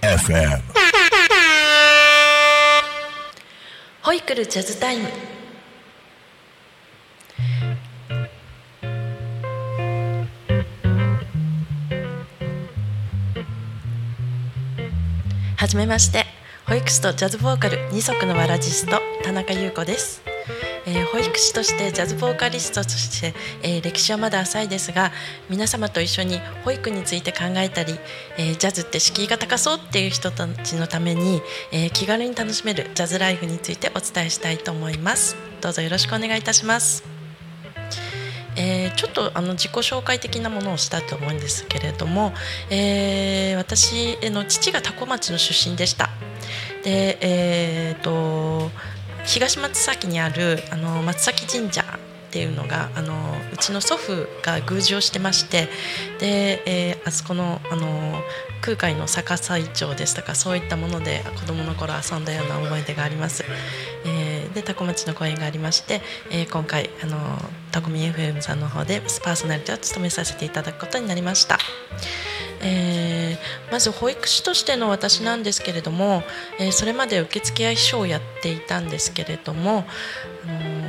[0.00, 0.60] FM
[4.02, 5.08] ホイクルジャズタイム
[15.56, 16.24] はじめまして
[16.66, 20.25] 保育士とジャズボーカル二足のわらじスト田中優子です、
[20.86, 25.10] えー保育士としてジャズボーカリストとして、えー歴史はまだ浅いですが
[25.50, 27.98] 皆様と一緒に保育について考えたり、
[28.38, 31.42] えージャズって敷居が高そうっていう人たちのために、
[31.72, 37.04] えー気軽に楽しめるジャズライフについてお伝えしたいと思いますどうぞよろしくお願いいたします
[38.56, 42.32] えーちょっとあの自己紹介的なものをしたと思うんですけれども、
[42.70, 46.10] えー私の父が多古町の出身でした。
[46.84, 48.70] で、えーと
[49.26, 53.14] 東松崎にあるあの松崎神社っていうのがあの
[53.52, 55.68] うちの祖父が宮司をしてまして
[56.18, 58.20] で、えーあそこのあの
[58.62, 63.44] 空海の逆さイチョウですとかそういったもので子供の頃遊んだような思い出があります。
[64.04, 66.00] えーで多古町の公演がありまして、
[66.30, 67.16] えー今回あの
[67.72, 71.58] タコミ FM さんの方でパーソナリティを務めさせていただくことになりました。
[72.66, 73.36] えー
[73.70, 76.22] まず保育士としての私なんですけれども、
[76.58, 79.84] えーそれまで受付や秘書をやっていたんですけれども、
[80.44, 80.86] あのー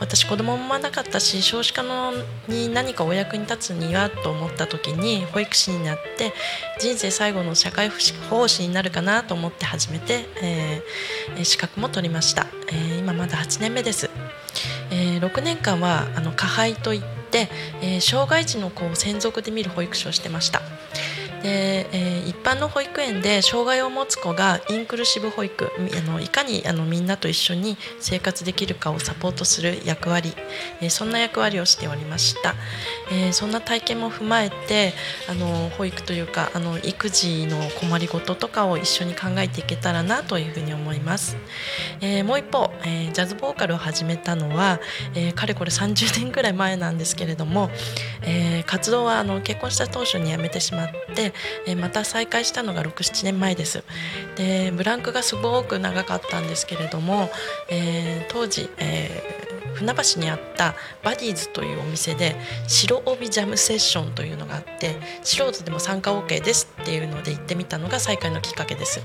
[0.00, 2.12] 私子供も産まなかったし少子化の
[2.48, 6.32] に何かお役に立つにはと思った時に保育士になって
[6.80, 14.10] 人生最後の社会福祉奉仕になるかなと思って始めて、えー資格も取りました、え今まだ8年目です。
[14.90, 20.62] え6年間はあの加配といって、えー障害児の子を専属で見る保育士をしてました。
[21.42, 30.32] で、えー一般の保育園で障害を持つ子がインクルーシブ保育あのいかにあのみんなと一緒に生活できるかをサポートする役割、
[30.80, 32.54] えーそんな役割をしておりました、
[33.10, 34.92] えーそんな体験も踏まえて
[35.28, 41.36] あの保育というかあの育児の困りごととかを一緒に考えていけたらなというふうに思います、
[42.00, 44.80] えーもう一方、えージャズボーカルを始めたのは、
[45.14, 47.70] えーかれこれ30年ぐらい前なんですけれども、
[48.22, 51.29] えー活動はあの結婚した当初に辞めてしまって、
[51.66, 53.84] えまた再開したのが67年前です
[54.36, 57.30] でブランクがすごく長かったんですけれども、
[57.68, 62.36] えー当時、えー船橋にあったバディーズというお店で
[62.66, 69.00] 白帯ジャムセッションというのがあって素人でも参加 OK ですっていうので行ってみたのが再開のきっかけです。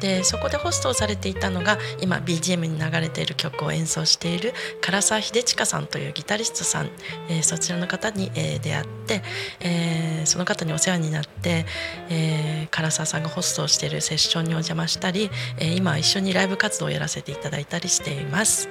[0.00, 6.90] でそこでホストをされていたのが今 BGM に流れている曲を演奏している唐沢秀親さんというギタリストさん、
[7.28, 9.22] えーそちらの方に、えー出会って、
[9.60, 11.66] えーその方にお世話になって、
[12.08, 18.68] えー唐沢さんがホストをしているセッションにお邪魔したり、えー今一緒にライブ活動をやらせていただいたりしています。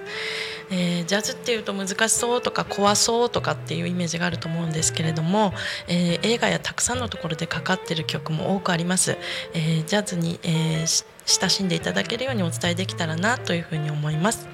[0.71, 5.53] えージャズっていうと難しそうとか怖そうとかっていうイメージがあると思うんですけれども、
[5.87, 9.17] えー映画やたくさんのところでかかってる曲も多くあります、
[9.53, 10.85] えージャズに、え
[11.25, 14.47] 親しんでいただけるようにお伝えできたらなというふうに思います、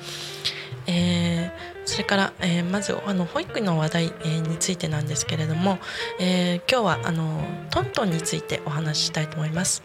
[0.87, 1.51] え
[1.85, 5.79] それから、えまずあの保育の話題、えについてなんですけれども、
[6.19, 9.83] え今日はあのトントンについてお話ししたいと思います。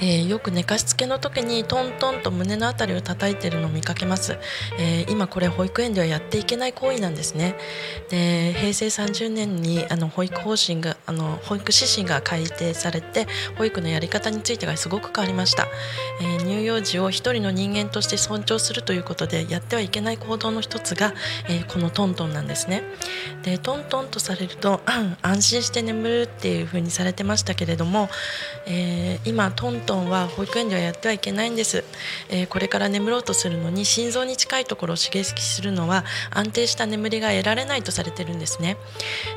[0.00, 4.38] えーよく寝かしつけの時にトントンと胸のあたりを叩いてるのを見かけます、
[4.78, 7.56] えー今これ保育園ではやっていけない行為なんですね。
[8.08, 15.66] で平成30年にあの保育方針があの保育指針が改定されて保育のやり方についてがすごく変わりました、
[16.20, 21.14] えー乳幼児を一人の人間として尊重するということでやってはいけない行動の一つが、
[21.48, 22.82] えーこのトントンなんですね。
[23.42, 24.80] でトントンとされると
[25.22, 28.08] 安心して眠るっていう風にされてましたけれども、
[28.66, 31.84] えー今トントンは保育園ではやってはいけないんです、
[32.28, 38.76] えーこれから眠ろうとするのに心臓に近いところを刺激するのは安定した眠りが得られないとされてるんですね。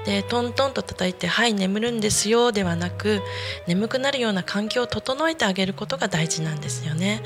[0.05, 3.21] でトントンと叩いて「はい眠るんですよ」ではなく
[3.67, 7.21] 眠くなるような環境を整えてあげることが大事なんですよね、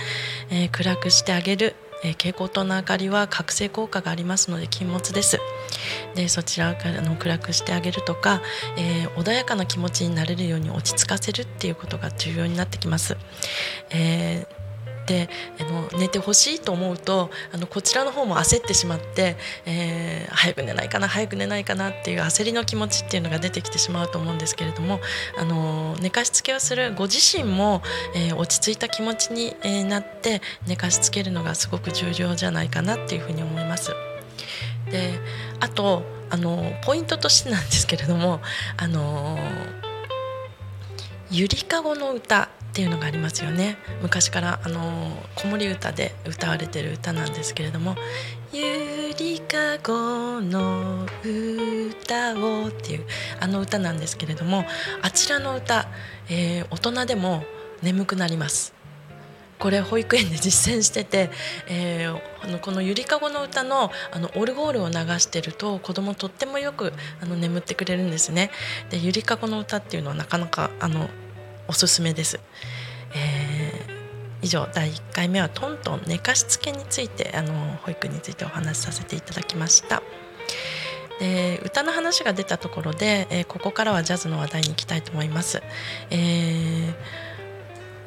[0.49, 1.75] えー暗くしてあげる。
[2.03, 5.39] えー蛍光灯の明かりは覚醒効果がありますので禁物です
[6.15, 8.41] でそちらからの暗くしてあげるとか、
[8.77, 13.17] えー穏やかな気持ちになれるように落ち着かせるっていうことが重要になってきます。
[13.89, 14.58] えー
[15.09, 15.27] で
[15.59, 19.35] あの寝てほしいと思うとあのこちらの方も焦ってしまって、
[19.65, 24.99] えー早く寝ないかな早く寝ないかなっていう焦りの気持ちっていうのが出てきてしまうと思うんですけれども
[25.37, 27.81] あの寝かしつけをするご自身も、
[28.15, 33.91] えー落ち着いた気持ちに、えなって寝かしつけるのがすごく重要じゃないかなっていうふうに思います。
[34.91, 35.19] で
[35.59, 38.39] あとあのポイントとしてなんですけれども
[38.77, 39.37] あの
[41.31, 47.97] ゆりかごの歌っていうのがありますよね昔からあの子守歌で歌われてる歌なんですけれども
[48.53, 53.05] 「ゆりかごの歌を」っていう
[53.41, 54.65] あの歌なんですけれども
[55.01, 55.89] あちらの歌、
[56.29, 57.43] えー、大人でも
[57.81, 58.73] 眠くなります
[59.57, 61.31] これ保育園で実践してて、
[61.67, 68.51] えー、あのこのゆりかごの歌のあのオルゴールを流してると子供とってもよくあの眠ってくれるんですね。
[68.89, 71.09] でゆりかごの歌っていうのはなかなかあの
[71.69, 72.39] おすすめです。
[73.13, 73.93] えー、
[74.41, 80.01] 以上第1回目はトントン寝かしつけについてあの保育についてお話しさせていただきました。
[81.19, 85.61] で歌の話が出たところで、えー、ここからはジャズの話題に行きたいと思います。
[86.09, 87.29] えー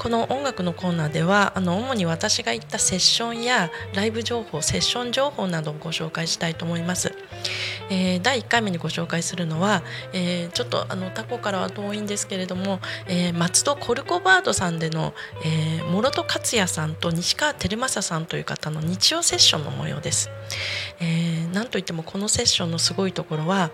[0.02, 7.14] この音楽のコーナーではあの主に私が行ったセッションやライブ情報セッション情報などをご紹介したいと思います、
[7.92, 9.82] えー、第1回目にご紹介するのは、
[10.14, 15.12] えー、ちょっとあのタコからは遠いんですけれども、えー、松戸コルコバードさんでの、
[15.44, 20.30] え、諸戸克也さんと西川照正さんという方の日曜セッションの模様です、
[21.00, 23.70] えー、なんといってもこのセッションのすごいところは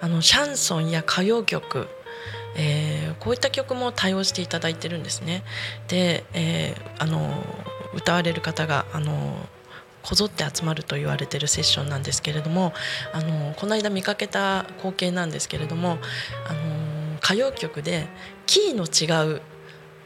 [0.00, 1.88] あのシャンソンや歌謡曲
[2.58, 5.44] えー、こういった曲も対応していただいてるんですね。
[5.88, 7.44] で、え、あの
[7.92, 9.36] 歌われる方があの
[10.06, 12.72] こぞって集まると言われてるセッションなんですけれども
[13.12, 15.98] あのこの間見かけた光景なんですけれども
[16.48, 18.06] あの歌謡曲で
[18.46, 19.42] キーの違う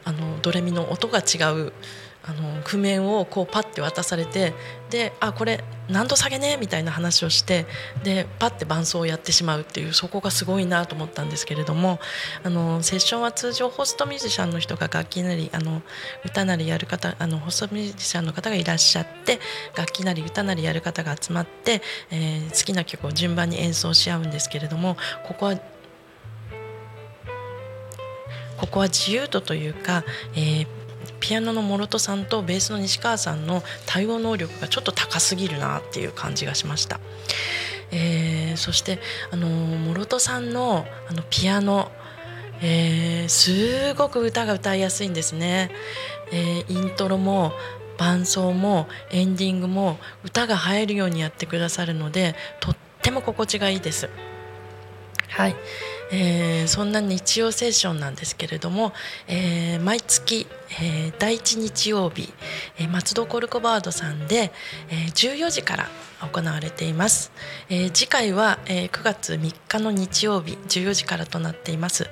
[0.04, 1.74] あのドレミの音が違う
[2.22, 4.52] あの譜面をこうパッて渡されて
[4.90, 6.58] であこれ何度下げね？
[6.60, 7.64] みたいな話をして
[8.04, 11.98] でパッて伴奏をやってしまうっていうそこがすごいなと思ったんですけれども
[12.44, 15.80] あのセッションは通常ホストミュージシャンの人が楽器なりあの
[16.24, 19.40] 歌なりやる方あのホストミュージシャンの方がいらっしゃって
[19.74, 21.80] 楽器なり歌なりやる方が集まって、
[22.10, 25.56] えー、好きな曲を順番に演奏し合うんですけれどもここは
[28.58, 30.79] ここは自由度というか、えー
[31.20, 37.00] ピアノの諸戸さんとベースの西川さんの対応能力がちょっと高すぎるなっていう感じがしました。
[37.92, 38.98] えー、そして
[39.30, 41.90] あの諸戸さんのあのピアノ、
[42.62, 45.70] えー、すごく歌が歌いやすいんですね。
[46.32, 47.52] えー、イントロも
[47.98, 54.08] 伴奏もエンディングも歌が入るようにやってくださるのでとっても心地がいいです。
[55.28, 55.56] はい、
[56.12, 58.92] えー、そんな日曜セッションなんですけれども、
[59.28, 60.46] えー、毎月、
[60.80, 62.32] えー、第1日曜日、
[62.78, 64.52] え松戸コルコバードさんで、
[64.88, 65.88] え14時から
[66.20, 67.32] 行われています、
[67.68, 72.08] え次回は、え9月3日の日曜日14時からとなっています、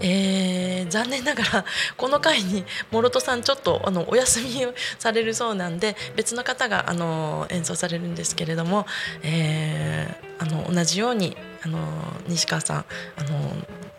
[0.00, 1.64] え残念ながら
[1.96, 8.86] この回に諸戸さんちょっとあのお休みをされるそうなんで別の方があの演奏されるんですけれども、
[9.22, 11.78] えあの同じようにあの
[12.26, 12.84] 西川さん
[13.16, 13.41] あの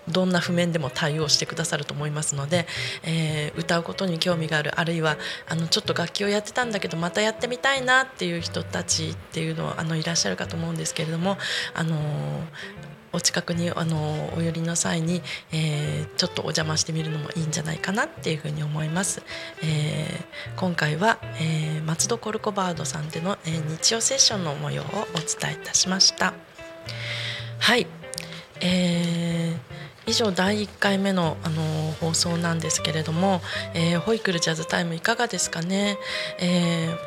[0.09, 2.65] どんな譜面でも対応してくださると思いますので、
[3.03, 5.17] えー、歌うことに興味があるあるいは
[5.47, 11.37] あのちょっと楽器をやってたんだけどまたやってみたいなっていう人たちっていうのあのいらっしゃるかと思うんですけれども
[11.73, 11.95] あの
[13.13, 19.21] お近くにあのお寄りの際に、えー、ちょっとお邪魔してみるのもいいんじゃないかなっていうふうに思います。
[19.63, 20.19] え、
[20.57, 26.33] 今回は、えー、松戸コルコバードさんでの、え、日曜セッションの模様をお伝えいたしました。
[27.59, 27.85] はい、
[28.65, 31.61] えー、以上第1回目の、あの
[31.99, 33.41] 放送なんですけれども、
[33.73, 35.97] えー、ホイクルジャズタイムいかがですかね、
[36.39, 36.97] えー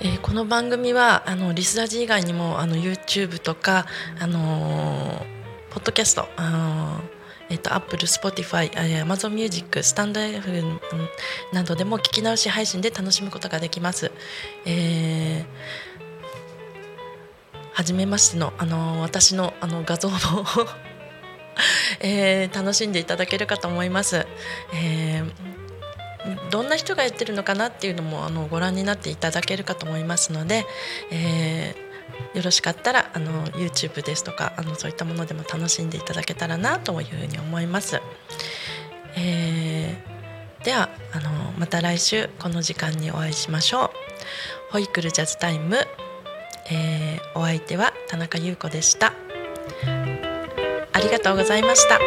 [0.00, 3.86] えー、この番組はあのリスラジ以外にもあの YouTube とか、
[4.18, 5.24] あの
[5.70, 7.00] ポッドキャスト、あの
[7.50, 10.50] えっと、Apple、Spotify、Amazon Music、スタンド F
[11.52, 14.10] などでも聞き直し配信で楽しむことができます。
[14.66, 15.93] えー
[17.74, 20.16] 初めましてのあの私のあの画像も
[22.00, 24.26] えー、楽しんでいただけるかと思います。
[24.72, 30.66] えー、どんな人がやってるのかなっていうのもあのご覧になっていただけるかと思いますので、
[31.10, 38.00] えー、よろしかったらあの YouTube ですとかあのそういったものでも楽しんでいただけたらなというふうに思います。
[39.16, 43.90] えー、ではあのまた来週この時間にお会いしましょう。
[44.70, 45.86] ホイクルジャズタイム
[46.70, 49.12] えー、お相手は田中優子でした。
[50.92, 51.98] ありがとうございました。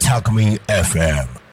[0.00, 1.34] タクミン FM